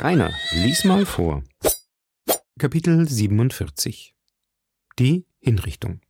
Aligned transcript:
Rainer, 0.00 0.32
lies 0.52 0.84
mal 0.84 1.04
vor. 1.04 1.42
Kapitel 2.56 3.08
47 3.08 4.14
Die 4.96 5.26
Hinrichtung 5.40 6.00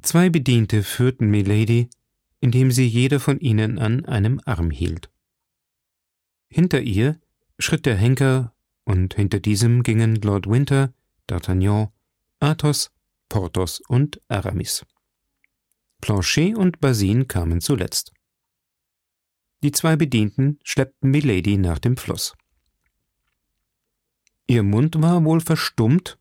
Zwei 0.00 0.30
Bediente 0.30 0.82
führten 0.82 1.28
Milady, 1.28 1.90
indem 2.40 2.70
sie 2.70 2.86
jeder 2.86 3.20
von 3.20 3.38
ihnen 3.38 3.78
an 3.78 4.06
einem 4.06 4.40
Arm 4.46 4.70
hielt. 4.70 5.10
Hinter 6.48 6.80
ihr 6.80 7.20
schritt 7.58 7.84
der 7.84 7.96
Henker, 7.96 8.54
und 8.84 9.12
hinter 9.12 9.40
diesem 9.40 9.82
gingen 9.82 10.16
Lord 10.16 10.46
Winter, 10.46 10.94
D'Artagnan, 11.28 11.90
Athos, 12.40 12.92
Porthos 13.28 13.82
und 13.88 14.22
Aramis. 14.28 14.86
Planchet 16.00 16.56
und 16.56 16.80
Basine 16.80 17.26
kamen 17.26 17.60
zuletzt. 17.60 18.13
Die 19.62 19.72
zwei 19.72 19.96
Bedienten 19.96 20.58
schleppten 20.62 21.10
Milady 21.10 21.56
nach 21.56 21.78
dem 21.78 21.96
Fluss. 21.96 22.34
Ihr 24.46 24.62
Mund 24.62 25.00
war 25.00 25.24
wohl 25.24 25.40
verstummt, 25.40 26.18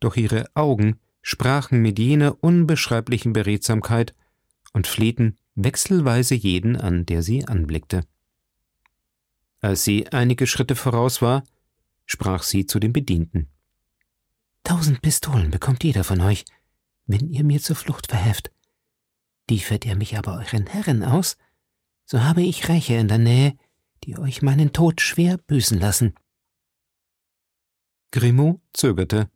doch 0.00 0.16
ihre 0.16 0.46
Augen 0.54 1.00
sprachen 1.22 1.80
mit 1.80 1.98
jener 1.98 2.42
unbeschreiblichen 2.42 3.32
Beredsamkeit 3.32 4.14
und 4.72 4.86
flehten 4.86 5.36
wechselweise 5.54 6.34
jeden 6.34 6.76
an, 6.76 7.06
der 7.06 7.22
sie 7.22 7.44
anblickte. 7.46 8.06
Als 9.60 9.84
sie 9.84 10.08
einige 10.12 10.46
Schritte 10.46 10.76
voraus 10.76 11.22
war, 11.22 11.44
sprach 12.06 12.42
sie 12.42 12.66
zu 12.66 12.78
den 12.78 12.92
Bedienten. 12.92 13.48
Tausend 14.62 15.02
Pistolen 15.02 15.50
bekommt 15.50 15.84
jeder 15.84 16.04
von 16.04 16.20
euch, 16.20 16.44
wenn 17.06 17.30
ihr 17.30 17.44
mir 17.44 17.60
zur 17.60 17.76
Flucht 17.76 18.08
verhelft. 18.08 18.50
Liefert 19.48 19.84
ihr 19.84 19.96
mich 19.96 20.16
aber 20.16 20.34
euren 20.38 20.66
Herren 20.66 21.02
aus, 21.02 21.36
so 22.04 22.22
habe 22.22 22.42
ich 22.42 22.68
Räche 22.68 22.94
in 22.94 23.08
der 23.08 23.18
Nähe, 23.18 23.56
die 24.04 24.18
euch 24.18 24.42
meinen 24.42 24.72
Tod 24.72 25.00
schwer 25.00 25.38
büßen 25.38 25.78
lassen. 25.78 26.14
Grimaud 28.12 28.60
zögerte. 28.72 29.30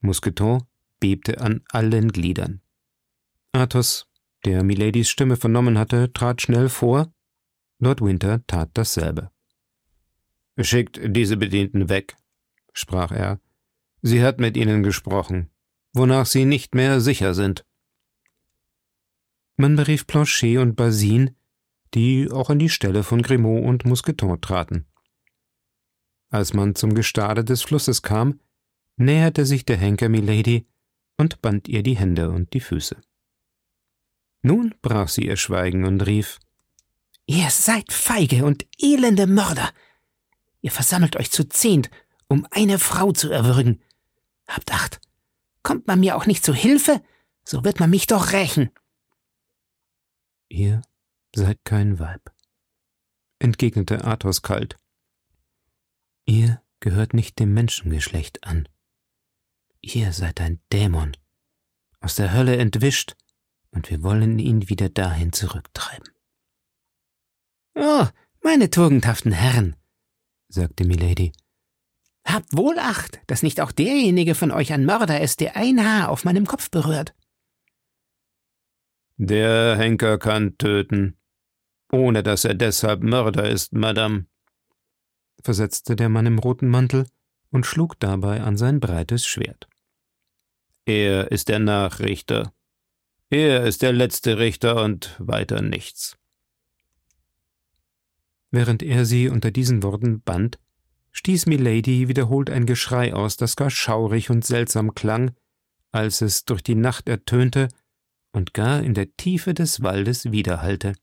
Mousqueton 0.00 0.62
bebte 1.00 1.40
an 1.40 1.62
allen 1.70 2.12
Gliedern. 2.12 2.60
Athos, 3.52 4.06
der 4.44 4.62
Miladys 4.62 5.10
Stimme 5.10 5.36
vernommen 5.36 5.76
hatte, 5.76 6.12
trat 6.12 6.40
schnell 6.40 6.68
vor. 6.68 7.12
Lord 7.78 8.00
Winter 8.00 8.46
tat 8.46 8.70
dasselbe. 8.74 9.30
Schickt 10.58 11.00
diese 11.04 11.36
Bedienten 11.36 11.88
weg, 11.88 12.16
sprach 12.72 13.10
er. 13.10 13.40
Sie 14.02 14.22
hat 14.22 14.38
mit 14.38 14.56
ihnen 14.56 14.82
gesprochen, 14.82 15.50
wonach 15.92 16.26
sie 16.26 16.44
nicht 16.44 16.74
mehr 16.74 17.00
sicher 17.00 17.34
sind. 17.34 17.66
Man 19.56 19.76
berief 19.76 20.06
Planchet 20.06 20.58
und 20.58 20.74
Basine, 20.76 21.34
die 21.94 22.30
auch 22.30 22.50
an 22.50 22.58
die 22.58 22.68
Stelle 22.68 23.02
von 23.02 23.22
Grimaud 23.22 23.64
und 23.64 23.84
Mousqueton 23.84 24.40
traten. 24.40 24.86
Als 26.30 26.54
man 26.54 26.74
zum 26.74 26.94
Gestade 26.94 27.44
des 27.44 27.62
Flusses 27.62 28.02
kam, 28.02 28.40
näherte 28.96 29.46
sich 29.46 29.64
der 29.64 29.76
Henker 29.76 30.08
Milady 30.08 30.66
und 31.16 31.42
band 31.42 31.68
ihr 31.68 31.82
die 31.82 31.96
Hände 31.96 32.30
und 32.30 32.52
die 32.52 32.60
Füße. 32.60 32.96
Nun 34.42 34.74
brach 34.80 35.08
sie 35.08 35.26
ihr 35.26 35.36
Schweigen 35.36 35.84
und 35.84 36.06
rief 36.06 36.38
Ihr 37.26 37.50
seid 37.50 37.92
feige 37.92 38.44
und 38.44 38.66
elende 38.78 39.26
Mörder. 39.26 39.70
Ihr 40.62 40.72
versammelt 40.72 41.16
euch 41.16 41.30
zu 41.30 41.44
zehnt, 41.44 41.90
um 42.26 42.46
eine 42.50 42.78
Frau 42.78 43.12
zu 43.12 43.30
erwürgen. 43.30 43.80
Habt 44.48 44.72
acht. 44.72 45.00
Kommt 45.62 45.86
man 45.86 46.00
mir 46.00 46.16
auch 46.16 46.26
nicht 46.26 46.44
zu 46.44 46.52
Hilfe, 46.52 47.02
so 47.44 47.64
wird 47.64 47.78
man 47.78 47.90
mich 47.90 48.06
doch 48.06 48.32
rächen. 48.32 48.70
Ihr 50.48 50.82
seid 51.34 51.64
kein 51.64 51.98
Weib, 51.98 52.32
entgegnete 53.38 54.04
Athos 54.04 54.42
kalt. 54.42 54.76
Ihr 56.26 56.62
gehört 56.80 57.14
nicht 57.14 57.38
dem 57.38 57.54
Menschengeschlecht 57.54 58.44
an. 58.44 58.68
Ihr 59.80 60.12
seid 60.12 60.40
ein 60.40 60.60
Dämon, 60.72 61.16
aus 62.00 62.16
der 62.16 62.32
Hölle 62.32 62.56
entwischt, 62.56 63.16
und 63.70 63.90
wir 63.90 64.02
wollen 64.02 64.38
ihn 64.38 64.68
wieder 64.68 64.88
dahin 64.88 65.32
zurücktreiben. 65.32 66.08
Oh, 67.74 68.06
meine 68.42 68.70
tugendhaften 68.70 69.32
Herren, 69.32 69.76
sagte 70.48 70.84
Milady, 70.84 71.32
habt 72.24 72.56
wohl 72.56 72.78
Acht, 72.78 73.20
dass 73.26 73.42
nicht 73.42 73.60
auch 73.60 73.72
derjenige 73.72 74.34
von 74.34 74.50
euch 74.50 74.72
ein 74.72 74.84
Mörder 74.84 75.20
ist, 75.20 75.40
der 75.40 75.56
ein 75.56 75.84
Haar 75.84 76.08
auf 76.08 76.24
meinem 76.24 76.46
Kopf 76.46 76.70
berührt. 76.70 77.14
Der 79.16 79.76
Henker 79.76 80.18
kann 80.18 80.56
töten, 80.56 81.19
ohne 81.92 82.22
dass 82.22 82.44
er 82.44 82.54
deshalb 82.54 83.02
Mörder 83.02 83.48
ist, 83.48 83.72
Madame, 83.72 84.26
versetzte 85.42 85.96
der 85.96 86.08
Mann 86.08 86.26
im 86.26 86.38
roten 86.38 86.68
Mantel 86.68 87.06
und 87.50 87.66
schlug 87.66 87.98
dabei 87.98 88.42
an 88.42 88.56
sein 88.56 88.80
breites 88.80 89.26
Schwert. 89.26 89.68
Er 90.84 91.30
ist 91.30 91.48
der 91.48 91.58
Nachrichter. 91.58 92.52
Er 93.28 93.64
ist 93.64 93.82
der 93.82 93.92
letzte 93.92 94.38
Richter 94.38 94.82
und 94.82 95.14
weiter 95.18 95.62
nichts. 95.62 96.16
Während 98.50 98.82
er 98.82 99.04
sie 99.04 99.28
unter 99.28 99.50
diesen 99.50 99.82
Worten 99.82 100.20
band, 100.20 100.58
stieß 101.12 101.46
Milady 101.46 102.08
wiederholt 102.08 102.50
ein 102.50 102.66
Geschrei 102.66 103.14
aus, 103.14 103.36
das 103.36 103.56
gar 103.56 103.70
schaurig 103.70 104.30
und 104.30 104.44
seltsam 104.44 104.94
klang, 104.94 105.32
als 105.92 106.20
es 106.20 106.44
durch 106.44 106.62
die 106.62 106.74
Nacht 106.74 107.08
ertönte 107.08 107.68
und 108.32 108.54
gar 108.54 108.82
in 108.82 108.94
der 108.94 109.16
Tiefe 109.16 109.54
des 109.54 109.82
Waldes 109.82 110.32
widerhallte. 110.32 110.94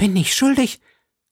Bin 0.00 0.16
ich 0.16 0.34
schuldig 0.34 0.80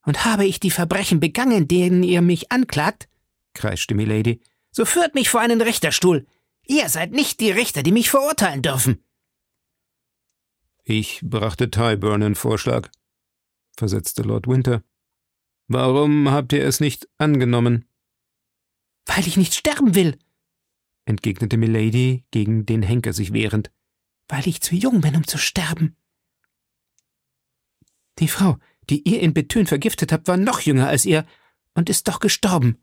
und 0.05 0.27
habe 0.27 0.45
ich 0.45 0.61
die 0.61 0.71
Verbrechen 0.71 1.21
begangen, 1.21 1.69
denen 1.69 2.03
ihr 2.03 2.21
mich 2.21 2.53
anklagt? 2.53 3.09
kreischte 3.55 3.95
Milady. 3.95 4.43
So 4.73 4.85
führt 4.85 5.15
mich 5.15 5.31
vor 5.31 5.41
einen 5.41 5.63
Richterstuhl. 5.63 6.27
Ihr 6.67 6.91
seid 6.91 7.13
nicht 7.13 7.41
die 7.41 7.51
Richter, 7.51 7.83
die 7.83 7.93
mich 7.93 8.11
verurteilen 8.11 8.61
dürfen. 8.61 9.03
Ich 10.85 11.21
brachte 11.23 11.71
Tyburn 11.71 12.21
in 12.21 12.35
Vorschlag, 12.35 12.91
versetzte 13.79 14.21
Lord 14.21 14.47
Winter. 14.47 14.83
Warum 15.69 16.31
habt 16.31 16.53
ihr 16.53 16.63
es 16.63 16.79
nicht 16.79 17.09
angenommen? 17.17 17.87
Weil 19.07 19.27
ich 19.27 19.39
nicht 19.39 19.55
sterben 19.55 19.95
will, 19.95 20.19
entgegnete 21.07 21.57
Milady, 21.57 22.27
gegen 22.33 22.67
den 22.67 22.83
Henker 22.83 23.15
sich 23.15 23.33
wehrend. 23.33 23.71
Weil 24.29 24.47
ich 24.47 24.61
zu 24.61 24.75
jung 24.75 25.01
bin, 25.01 25.17
um 25.17 25.27
zu 25.27 25.39
sterben. 25.39 25.97
Die 28.19 28.29
Frau, 28.29 28.59
die 28.91 29.09
ihr 29.09 29.21
in 29.21 29.35
Bethune 29.35 29.67
vergiftet 29.67 30.13
habt, 30.13 30.29
war 30.29 30.37
noch 30.37 30.61
jünger 30.61 30.89
als 30.89 31.05
ihr 31.05 31.27
und 31.75 31.89
ist 31.89 32.09
doch 32.09 32.21
gestorben, 32.21 32.83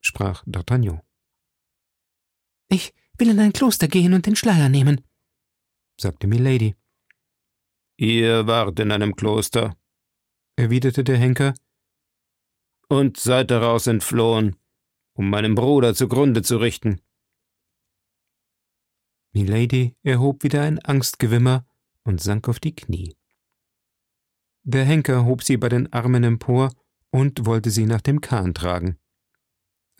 sprach 0.00 0.44
D'Artagnan. 0.46 1.00
Ich 2.68 2.94
will 3.18 3.30
in 3.30 3.40
ein 3.40 3.52
Kloster 3.52 3.88
gehen 3.88 4.14
und 4.14 4.26
den 4.26 4.36
Schleier 4.36 4.68
nehmen, 4.68 5.00
sagte 6.00 6.26
Milady. 6.26 6.76
Ihr 7.96 8.46
wart 8.46 8.78
in 8.80 8.90
einem 8.90 9.14
Kloster, 9.16 9.76
erwiderte 10.56 11.04
der 11.04 11.18
Henker, 11.18 11.54
und 12.88 13.18
seid 13.18 13.50
daraus 13.50 13.86
entflohen, 13.86 14.56
um 15.14 15.30
meinen 15.30 15.54
Bruder 15.54 15.94
zugrunde 15.94 16.42
zu 16.42 16.58
richten. 16.58 17.00
Milady 19.32 19.96
erhob 20.02 20.44
wieder 20.44 20.62
ein 20.62 20.78
Angstgewimmer 20.78 21.66
und 22.04 22.20
sank 22.20 22.48
auf 22.48 22.60
die 22.60 22.74
Knie. 22.74 23.16
Der 24.64 24.84
Henker 24.84 25.24
hob 25.24 25.42
sie 25.42 25.56
bei 25.56 25.68
den 25.68 25.92
Armen 25.92 26.22
empor 26.22 26.72
und 27.10 27.46
wollte 27.46 27.70
sie 27.70 27.86
nach 27.86 28.00
dem 28.00 28.20
Kahn 28.20 28.54
tragen. 28.54 28.96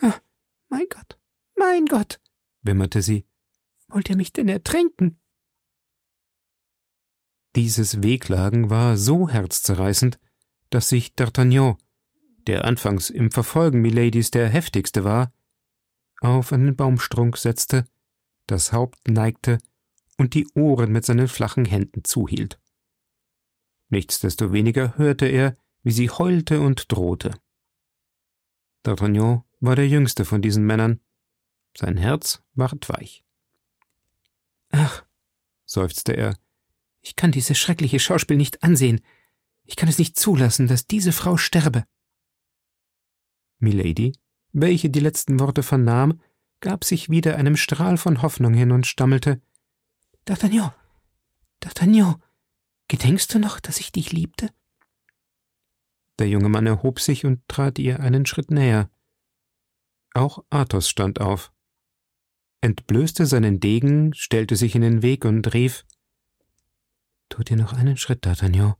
Ah, 0.00 0.20
mein 0.68 0.86
Gott, 0.88 1.18
mein 1.56 1.86
Gott, 1.86 2.20
wimmerte 2.62 3.02
sie. 3.02 3.26
Wollt 3.88 4.08
ihr 4.08 4.16
mich 4.16 4.32
denn 4.32 4.48
ertränken? 4.48 5.18
Dieses 7.54 8.02
Wehklagen 8.02 8.70
war 8.70 8.96
so 8.96 9.28
herzzerreißend, 9.28 10.18
dass 10.70 10.88
sich 10.88 11.12
D'Artagnan, 11.14 11.76
der 12.46 12.64
anfangs 12.64 13.10
im 13.10 13.30
Verfolgen 13.30 13.82
Miladies 13.82 14.30
der 14.30 14.48
heftigste 14.48 15.04
war, 15.04 15.32
auf 16.20 16.52
einen 16.52 16.76
Baumstrunk 16.76 17.36
setzte, 17.36 17.84
das 18.46 18.72
Haupt 18.72 19.08
neigte 19.08 19.58
und 20.16 20.34
die 20.34 20.46
Ohren 20.54 20.92
mit 20.92 21.04
seinen 21.04 21.28
flachen 21.28 21.64
Händen 21.64 22.04
zuhielt. 22.04 22.61
Nichtsdestoweniger 23.92 24.96
hörte 24.96 25.26
er, 25.26 25.54
wie 25.82 25.92
sie 25.92 26.08
heulte 26.08 26.62
und 26.62 26.90
drohte. 26.90 27.38
D'Artagnan 28.86 29.42
war 29.60 29.76
der 29.76 29.86
jüngste 29.86 30.24
von 30.24 30.40
diesen 30.40 30.64
Männern. 30.64 30.98
Sein 31.76 31.98
Herz 31.98 32.42
ward 32.54 32.88
weich. 32.88 33.22
Ach, 34.70 35.04
seufzte 35.66 36.14
er, 36.14 36.38
ich 37.02 37.16
kann 37.16 37.32
dieses 37.32 37.58
schreckliche 37.58 37.98
Schauspiel 37.98 38.38
nicht 38.38 38.62
ansehen. 38.62 39.02
Ich 39.64 39.76
kann 39.76 39.90
es 39.90 39.98
nicht 39.98 40.18
zulassen, 40.18 40.68
dass 40.68 40.86
diese 40.86 41.12
Frau 41.12 41.36
sterbe. 41.36 41.84
Milady, 43.58 44.16
welche 44.52 44.88
die 44.88 45.00
letzten 45.00 45.38
Worte 45.38 45.62
vernahm, 45.62 46.18
gab 46.60 46.84
sich 46.84 47.10
wieder 47.10 47.36
einem 47.36 47.56
Strahl 47.56 47.98
von 47.98 48.22
Hoffnung 48.22 48.54
hin 48.54 48.72
und 48.72 48.86
stammelte 48.86 49.42
D'Artagnan, 50.26 50.72
D'Artagnan, 51.60 52.18
gedenkst 52.92 53.32
du 53.32 53.38
noch, 53.38 53.58
dass 53.58 53.80
ich 53.80 53.90
dich 53.90 54.12
liebte? 54.12 54.50
Der 56.18 56.28
junge 56.28 56.50
Mann 56.50 56.66
erhob 56.66 57.00
sich 57.00 57.24
und 57.24 57.40
trat 57.48 57.78
ihr 57.78 58.00
einen 58.00 58.26
Schritt 58.26 58.50
näher. 58.50 58.90
Auch 60.12 60.44
Athos 60.50 60.90
stand 60.90 61.18
auf, 61.18 61.54
entblößte 62.60 63.24
seinen 63.24 63.60
Degen, 63.60 64.12
stellte 64.12 64.56
sich 64.56 64.74
in 64.74 64.82
den 64.82 65.00
Weg 65.00 65.24
und 65.24 65.54
rief 65.54 65.86
Tut 67.30 67.50
ihr 67.50 67.56
noch 67.56 67.72
einen 67.72 67.96
Schritt, 67.96 68.26
D'Artagnan, 68.26 68.74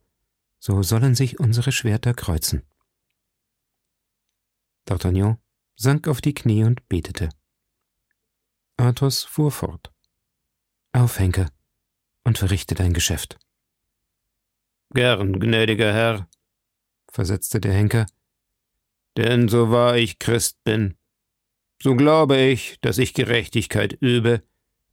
so 0.59 0.83
sollen 0.83 1.15
sich 1.15 1.41
unsere 1.41 1.73
Schwerter 1.73 2.13
kreuzen. 2.13 2.69
D'Artagnan 4.87 5.39
sank 5.75 6.07
auf 6.07 6.21
die 6.21 6.35
Knie 6.35 6.65
und 6.65 6.87
betete. 6.91 7.31
Athos 8.77 9.25
fuhr 9.25 9.51
fort. 9.51 9.91
Auf, 10.93 11.19
Henker, 11.19 11.49
und 12.25 12.37
verrichte 12.37 12.75
dein 12.75 12.93
Geschäft. 12.93 13.39
Gern, 14.95 15.41
gnädiger 15.41 15.93
Herr, 15.93 16.29
versetzte 17.11 17.61
der 17.61 17.73
Henker, 17.73 18.07
denn 19.17 19.49
so 19.49 19.71
wahr 19.71 19.97
ich 19.97 20.19
Christ 20.19 20.63
bin, 20.65 20.97
so 21.83 21.97
glaube 21.97 22.39
ich, 22.39 22.79
dass 22.81 22.99
ich 22.99 23.15
Gerechtigkeit 23.15 23.93
übe, 24.01 24.43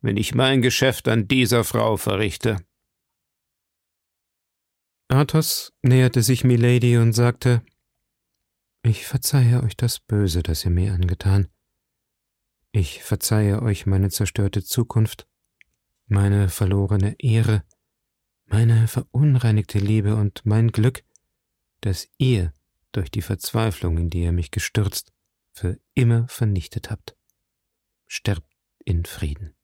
wenn 0.01 0.17
ich 0.17 0.33
mein 0.33 0.61
Geschäft 0.61 1.07
an 1.07 1.27
dieser 1.27 1.63
Frau 1.63 1.97
verrichte. 1.97 2.57
Athos 5.09 5.73
näherte 5.81 6.23
sich 6.23 6.43
Milady 6.43 6.97
und 6.97 7.13
sagte 7.13 7.61
Ich 8.83 9.05
verzeihe 9.05 9.61
euch 9.63 9.75
das 9.75 9.99
Böse, 9.99 10.43
das 10.43 10.63
ihr 10.63 10.71
mir 10.71 10.93
angetan. 10.93 11.49
Ich 12.71 13.03
verzeihe 13.03 13.61
euch 13.61 13.85
meine 13.85 14.09
zerstörte 14.09 14.63
Zukunft, 14.63 15.27
meine 16.07 16.49
verlorene 16.49 17.15
Ehre, 17.19 17.63
meine 18.51 18.87
verunreinigte 18.87 19.79
Liebe 19.79 20.15
und 20.15 20.45
mein 20.45 20.71
Glück, 20.71 21.03
das 21.81 22.09
ihr 22.17 22.53
durch 22.91 23.11
die 23.11 23.21
Verzweiflung, 23.21 23.97
in 23.97 24.09
die 24.09 24.23
ihr 24.23 24.31
mich 24.31 24.51
gestürzt, 24.51 25.13
für 25.51 25.79
immer 25.93 26.27
vernichtet 26.27 26.89
habt. 26.89 27.15
Sterbt 28.07 28.49
in 28.83 29.05
Frieden. 29.05 29.55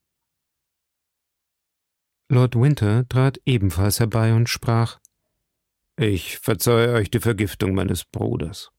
Lord 2.30 2.56
Winter 2.56 3.08
trat 3.08 3.40
ebenfalls 3.46 4.00
herbei 4.00 4.34
und 4.34 4.50
sprach 4.50 5.00
Ich 5.96 6.38
verzeihe 6.40 6.94
euch 6.94 7.10
die 7.10 7.20
Vergiftung 7.20 7.74
meines 7.74 8.04
Bruders, 8.04 8.72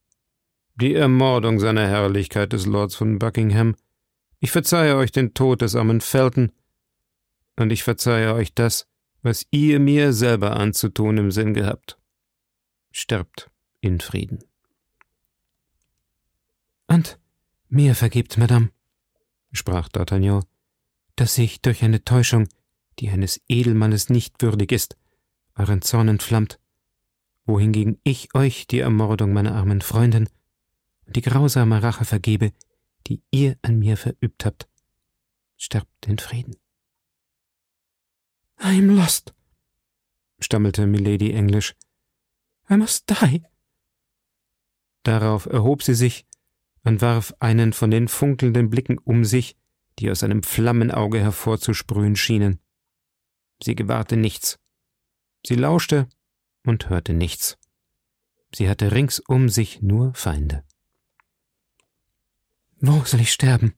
die 0.77 0.95
Ermordung 0.95 1.59
seiner 1.59 1.87
Herrlichkeit 1.87 2.53
des 2.53 2.67
Lords 2.67 2.95
von 2.95 3.19
Buckingham, 3.19 3.77
ich 4.39 4.51
verzeihe 4.51 4.97
euch 4.97 5.11
den 5.11 5.33
Tod 5.33 5.63
des 5.63 5.75
armen 5.75 6.01
Felton, 6.01 6.53
und 7.59 7.73
ich 7.73 7.83
verzeihe 7.83 8.35
euch 8.35 8.53
das, 8.55 8.87
was 9.27 9.45
ihr 9.51 9.81
mir 9.81 10.13
selber 10.13 10.55
anzutun 10.57 11.19
im 11.19 11.31
Sinn 11.33 11.53
gehabt. 11.53 11.99
Sterbt 12.93 13.51
in 13.81 13.99
Frieden. 13.99 14.39
Und 16.87 17.19
mir 17.69 17.97
vergibt, 17.97 18.39
Madame, 18.39 18.71
sprach 19.51 19.89
D'Artagnan, 19.89 20.45
dass 21.17 21.37
ich 21.39 21.61
durch 21.61 21.83
eine 21.83 22.05
Täuschung, 22.05 22.49
die 23.01 23.11
eines 23.11 23.41
Edelmannes 23.49 24.11
nicht 24.11 24.41
würdig 24.43 24.71
ist, 24.71 24.97
euren 25.57 25.83
Zorn 25.83 26.07
entflammt, 26.07 26.61
wohingegen 27.47 27.99
ich 28.05 28.33
euch 28.33 28.69
die 28.69 28.79
Ermordung 28.79 29.33
meiner 29.33 29.57
armen 29.57 29.81
Freundin 29.81 30.29
und 31.05 31.17
die 31.17 31.23
grausame 31.23 31.83
Rache 31.83 32.05
vergebe, 32.05 32.53
die 33.09 33.23
ihr 33.33 33.59
an 33.63 33.81
mir 33.81 33.97
verübt 33.97 34.45
habt. 34.45 34.69
Sterbt 35.57 36.07
in 36.07 36.19
Frieden. 36.19 36.57
I'm 38.59 38.95
lost, 38.97 39.35
stammelte 40.41 40.87
Milady 40.87 41.33
Englisch. 41.33 41.75
I 42.71 42.77
must 42.77 43.09
die. 43.11 43.45
Darauf 45.03 45.47
erhob 45.47 45.83
sie 45.83 45.95
sich 45.95 46.27
und 46.83 47.01
warf 47.01 47.35
einen 47.39 47.73
von 47.73 47.91
den 47.91 48.09
funkelnden 48.09 48.71
Blicken 48.71 48.99
um 48.99 49.25
sich, 49.25 49.57
die 49.99 50.11
aus 50.11 50.23
einem 50.23 50.43
Flammenauge 50.43 51.21
hervorzusprühen 51.21 52.17
schienen. 52.17 52.61
Sie 53.63 53.75
gewahrte 53.75 54.17
nichts. 54.17 54.59
Sie 55.47 55.55
lauschte 55.55 56.09
und 56.65 56.89
hörte 56.89 57.13
nichts. 57.13 57.59
Sie 58.55 58.69
hatte 58.69 58.93
rings 58.93 59.21
um 59.21 59.49
sich 59.49 59.83
nur 59.83 60.15
Feinde. 60.15 60.65
Wo 62.81 63.05
soll 63.05 63.21
ich 63.21 63.33
sterben? 63.33 63.75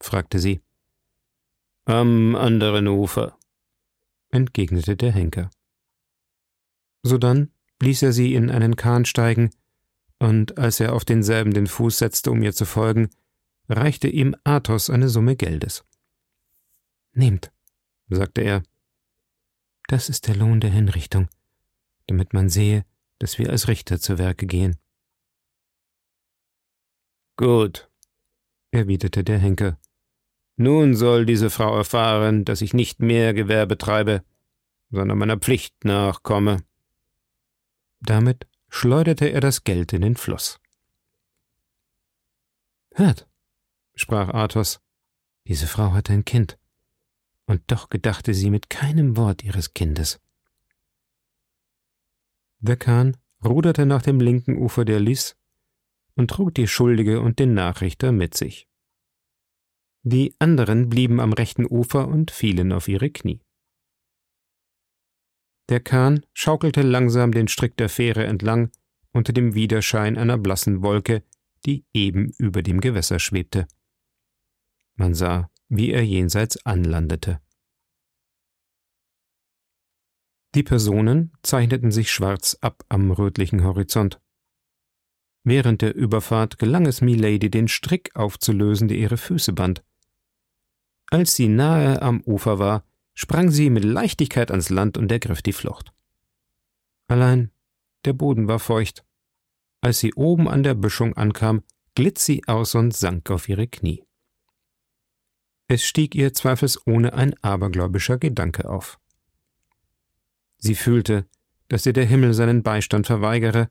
fragte 0.00 0.38
sie. 0.38 0.60
Am 1.84 2.36
anderen 2.36 2.86
Ufer, 2.88 3.37
entgegnete 4.30 4.96
der 4.96 5.12
Henker. 5.12 5.50
Sodann 7.02 7.52
ließ 7.80 8.02
er 8.02 8.12
sie 8.12 8.34
in 8.34 8.50
einen 8.50 8.76
Kahn 8.76 9.04
steigen, 9.04 9.50
und 10.18 10.58
als 10.58 10.80
er 10.80 10.94
auf 10.94 11.04
denselben 11.04 11.52
den 11.54 11.68
Fuß 11.68 11.98
setzte, 11.98 12.30
um 12.30 12.42
ihr 12.42 12.52
zu 12.52 12.64
folgen, 12.64 13.08
reichte 13.68 14.08
ihm 14.08 14.34
Athos 14.44 14.90
eine 14.90 15.08
Summe 15.08 15.36
Geldes. 15.36 15.84
Nehmt, 17.12 17.52
sagte 18.08 18.42
er. 18.42 18.62
Das 19.86 20.08
ist 20.08 20.26
der 20.26 20.36
Lohn 20.36 20.60
der 20.60 20.70
Hinrichtung, 20.70 21.28
damit 22.06 22.32
man 22.32 22.48
sehe, 22.48 22.84
dass 23.18 23.38
wir 23.38 23.50
als 23.50 23.68
Richter 23.68 24.00
zu 24.00 24.18
Werke 24.18 24.46
gehen. 24.46 24.76
Gut, 27.36 27.88
erwiderte 28.70 29.22
der 29.22 29.38
Henker. 29.38 29.78
Nun 30.60 30.96
soll 30.96 31.24
diese 31.24 31.50
Frau 31.50 31.76
erfahren, 31.76 32.44
dass 32.44 32.62
ich 32.62 32.74
nicht 32.74 32.98
mehr 32.98 33.32
Gewerbe 33.32 33.78
treibe, 33.78 34.24
sondern 34.90 35.16
meiner 35.16 35.36
Pflicht 35.36 35.84
nachkomme. 35.84 36.64
Damit 38.00 38.48
schleuderte 38.68 39.26
er 39.26 39.40
das 39.40 39.62
Geld 39.62 39.92
in 39.92 40.02
den 40.02 40.16
Fluss. 40.16 40.58
Hört, 42.92 43.28
sprach 43.94 44.30
Athos, 44.30 44.80
diese 45.46 45.68
Frau 45.68 45.92
hat 45.92 46.10
ein 46.10 46.24
Kind, 46.24 46.58
und 47.46 47.62
doch 47.68 47.88
gedachte 47.88 48.34
sie 48.34 48.50
mit 48.50 48.68
keinem 48.68 49.16
Wort 49.16 49.44
ihres 49.44 49.74
Kindes. 49.74 50.18
Der 52.58 52.76
Kahn 52.76 53.16
ruderte 53.44 53.86
nach 53.86 54.02
dem 54.02 54.20
linken 54.20 54.56
Ufer 54.58 54.84
der 54.84 54.98
Lys 54.98 55.36
und 56.16 56.32
trug 56.32 56.52
die 56.56 56.66
Schuldige 56.66 57.20
und 57.20 57.38
den 57.38 57.54
Nachrichter 57.54 58.10
mit 58.10 58.36
sich. 58.36 58.67
Die 60.10 60.34
anderen 60.38 60.88
blieben 60.88 61.20
am 61.20 61.34
rechten 61.34 61.66
Ufer 61.66 62.08
und 62.08 62.30
fielen 62.30 62.72
auf 62.72 62.88
ihre 62.88 63.10
Knie. 63.10 63.42
Der 65.68 65.80
Kahn 65.80 66.24
schaukelte 66.32 66.80
langsam 66.80 67.30
den 67.30 67.46
Strick 67.46 67.76
der 67.76 67.90
Fähre 67.90 68.24
entlang 68.24 68.70
unter 69.12 69.34
dem 69.34 69.54
Widerschein 69.54 70.16
einer 70.16 70.38
blassen 70.38 70.82
Wolke, 70.82 71.24
die 71.66 71.84
eben 71.92 72.30
über 72.38 72.62
dem 72.62 72.80
Gewässer 72.80 73.18
schwebte. 73.18 73.68
Man 74.94 75.12
sah, 75.12 75.50
wie 75.68 75.90
er 75.90 76.06
jenseits 76.06 76.64
anlandete. 76.64 77.42
Die 80.54 80.62
Personen 80.62 81.32
zeichneten 81.42 81.90
sich 81.90 82.10
schwarz 82.10 82.56
ab 82.62 82.82
am 82.88 83.10
rötlichen 83.10 83.62
Horizont. 83.62 84.22
Während 85.44 85.82
der 85.82 85.94
Überfahrt 85.94 86.58
gelang 86.58 86.86
es 86.86 87.02
Milady, 87.02 87.50
den 87.50 87.68
Strick 87.68 88.16
aufzulösen, 88.16 88.88
der 88.88 88.96
ihre 88.96 89.18
Füße 89.18 89.52
band. 89.52 89.84
Als 91.10 91.36
sie 91.36 91.48
nahe 91.48 92.02
am 92.02 92.20
Ufer 92.22 92.58
war, 92.58 92.84
sprang 93.14 93.50
sie 93.50 93.70
mit 93.70 93.84
Leichtigkeit 93.84 94.50
ans 94.50 94.70
Land 94.70 94.98
und 94.98 95.10
ergriff 95.10 95.42
die 95.42 95.52
Flucht. 95.52 95.92
Allein 97.08 97.50
der 98.04 98.12
Boden 98.12 98.46
war 98.46 98.58
feucht. 98.58 99.04
Als 99.80 99.98
sie 99.98 100.14
oben 100.14 100.48
an 100.48 100.62
der 100.62 100.74
Büschung 100.74 101.16
ankam, 101.16 101.62
glitt 101.94 102.18
sie 102.18 102.46
aus 102.46 102.74
und 102.74 102.94
sank 102.94 103.30
auf 103.30 103.48
ihre 103.48 103.66
Knie. 103.66 104.04
Es 105.66 105.84
stieg 105.84 106.14
ihr 106.14 106.32
zweifelsohne 106.32 107.12
ein 107.12 107.34
abergläubischer 107.42 108.18
Gedanke 108.18 108.68
auf. 108.68 108.98
Sie 110.58 110.74
fühlte, 110.74 111.26
dass 111.68 111.86
ihr 111.86 111.92
der 111.92 112.06
Himmel 112.06 112.34
seinen 112.34 112.62
Beistand 112.62 113.06
verweigere, 113.06 113.70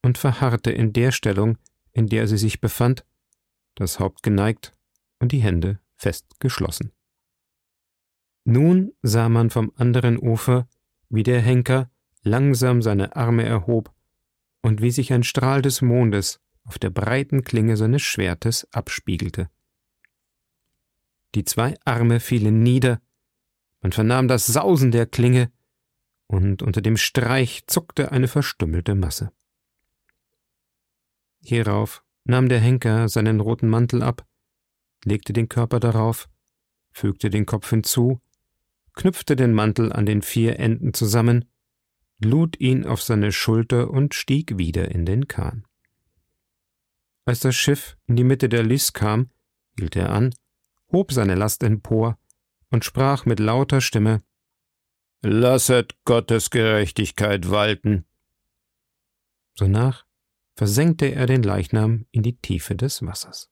und 0.00 0.16
verharrte 0.16 0.70
in 0.70 0.92
der 0.92 1.10
Stellung, 1.10 1.58
in 1.92 2.06
der 2.06 2.28
sie 2.28 2.38
sich 2.38 2.60
befand, 2.60 3.04
das 3.74 3.98
Haupt 3.98 4.22
geneigt 4.22 4.72
und 5.18 5.32
die 5.32 5.40
Hände 5.40 5.80
fest 5.98 6.40
geschlossen. 6.40 6.92
Nun 8.44 8.92
sah 9.02 9.28
man 9.28 9.50
vom 9.50 9.72
anderen 9.76 10.18
Ufer, 10.18 10.68
wie 11.10 11.22
der 11.22 11.40
Henker 11.42 11.90
langsam 12.22 12.80
seine 12.80 13.14
Arme 13.16 13.44
erhob 13.44 13.92
und 14.62 14.80
wie 14.80 14.90
sich 14.90 15.12
ein 15.12 15.22
Strahl 15.22 15.60
des 15.60 15.82
Mondes 15.82 16.40
auf 16.64 16.78
der 16.78 16.90
breiten 16.90 17.44
Klinge 17.44 17.76
seines 17.76 18.02
Schwertes 18.02 18.66
abspiegelte. 18.72 19.50
Die 21.34 21.44
zwei 21.44 21.74
Arme 21.84 22.20
fielen 22.20 22.62
nieder, 22.62 23.00
man 23.80 23.92
vernahm 23.92 24.28
das 24.28 24.46
Sausen 24.46 24.90
der 24.90 25.06
Klinge, 25.06 25.52
und 26.26 26.62
unter 26.62 26.82
dem 26.82 26.98
Streich 26.98 27.64
zuckte 27.66 28.12
eine 28.12 28.28
verstümmelte 28.28 28.94
Masse. 28.94 29.32
Hierauf 31.40 32.04
nahm 32.24 32.48
der 32.48 32.60
Henker 32.60 33.08
seinen 33.08 33.40
roten 33.40 33.68
Mantel 33.68 34.02
ab, 34.02 34.26
legte 35.04 35.32
den 35.32 35.48
Körper 35.48 35.80
darauf, 35.80 36.28
fügte 36.92 37.30
den 37.30 37.46
Kopf 37.46 37.70
hinzu 37.70 38.20
knüpfte 38.98 39.36
den 39.36 39.54
Mantel 39.54 39.92
an 39.92 40.04
den 40.04 40.22
vier 40.22 40.58
Enden 40.58 40.92
zusammen, 40.92 41.44
lud 42.22 42.60
ihn 42.60 42.84
auf 42.84 43.00
seine 43.00 43.32
Schulter 43.32 43.90
und 43.90 44.12
stieg 44.12 44.58
wieder 44.58 44.90
in 44.90 45.06
den 45.06 45.28
Kahn. 45.28 45.64
Als 47.24 47.40
das 47.40 47.54
Schiff 47.54 47.96
in 48.06 48.16
die 48.16 48.24
Mitte 48.24 48.48
der 48.48 48.64
Lys 48.64 48.92
kam, 48.92 49.30
hielt 49.78 49.94
er 49.94 50.10
an, 50.10 50.34
hob 50.90 51.12
seine 51.12 51.36
Last 51.36 51.62
empor 51.62 52.18
und 52.70 52.84
sprach 52.84 53.24
mit 53.24 53.38
lauter 53.38 53.80
Stimme 53.80 54.22
Lasset 55.22 55.94
Gottes 56.04 56.50
Gerechtigkeit 56.50 57.50
walten. 57.50 58.04
Sonach 59.54 60.06
versenkte 60.56 61.06
er 61.06 61.26
den 61.26 61.42
Leichnam 61.42 62.06
in 62.10 62.22
die 62.22 62.36
Tiefe 62.36 62.74
des 62.74 63.02
Wassers. 63.02 63.50